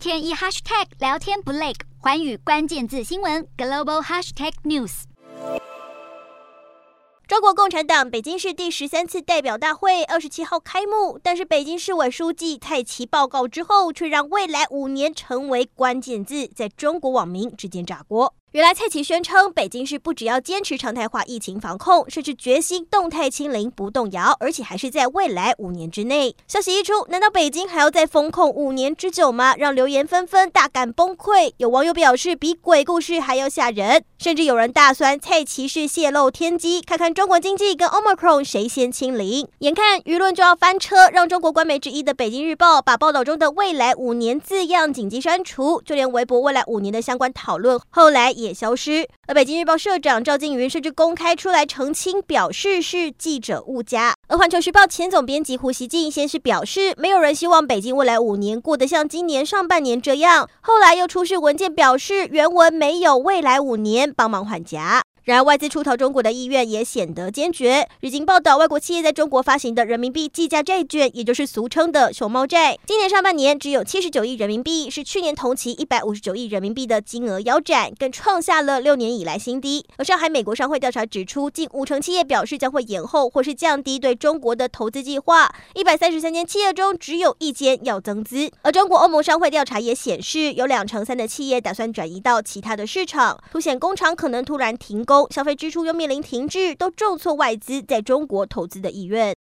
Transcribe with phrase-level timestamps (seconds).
[0.00, 5.02] 天一 hashtag 聊天不累，环宇关键字新闻 global hashtag news。
[7.28, 18.34] 中国共产党北京市第十三次代表大会二十七号开幕，但是北京市委书记蔡奇报告之后，却让未来五年成为关键字，在中国网民之间炸锅。
[18.52, 26.34] 原来蔡奇宣称，北京市不只要坚持常态化疫情防控，甚至决心动态清零不动摇，而且还是在未来五年之内。
[26.48, 29.54] 消息一出，难道北京还要再封控五年之久吗？
[29.56, 31.52] 让留言纷纷，大感崩溃。
[31.58, 36.80] 有网友表示，比鬼故事还要吓人，甚至有人大酸蔡奇是泄露天机。
[36.80, 39.46] 看看中国经济跟 Omicron 谁先清零？
[39.60, 48.34] 眼看舆论就要翻车，让中国官媒之一的北京日报把报道中的未来五年字样紧急删除，就连微博未来五年的相关讨论，后来。
[48.42, 54.14] 也消失，而北京日报社长赵静云甚至公开出来澄清，表示是记者误加。
[54.28, 65.02] 而环球时报前总编辑胡锡进先是表示，没有人希望北京未来五年过得像今年上半年这样，后来又出示文件表示原文没有未来五年，帮忙缓颊。
[65.24, 67.86] 然而，外资出逃中国的意愿也显得坚决。
[68.00, 79.84] 日经报道，外国企业在中国发行的人民币计价债券，也就是俗称的“熊猫债”，今年上半年只有七十九亿人民币，是去年同期一百五十九亿人民币的金额腰斩，更创下了六年以来新低。
[79.98, 88.50] 而上海美国商会调查指出，近五成企业表示将会延后或是降低对中国的投资计划，一百三十三间企业中只有一间要增资。
[88.62, 95.26] 而中国欧盟商会调查也显示，有两成三的企业打算转移到其他的市场，凸显工厂可能突然停工。
[95.30, 99.34] 消费支出又面临停滞，都重挫外资在中国投资的意愿。